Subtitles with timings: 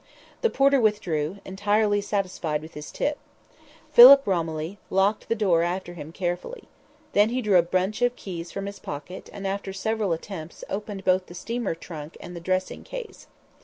[0.41, 3.19] The porter withdrew, entirely satisfied with his tip.
[3.93, 6.63] Philip Romilly locked the door after him carefully.
[7.13, 11.05] Then he drew a bunch of keys from his pocket and, after several attempts, opened
[11.05, 13.27] both the steamer trunk and the dressing case.